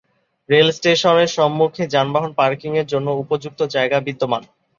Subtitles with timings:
[0.49, 4.43] রেলস্টেশনের সম্মুখে যানবাহন পার্কিং এর জন্য উপযুক্ত জায়গা বিদ্যমান।